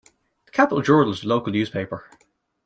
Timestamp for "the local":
1.21-1.53